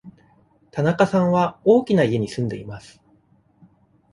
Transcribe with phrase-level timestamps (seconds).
[0.71, 2.99] 田中さんは大きな家に住んでいます。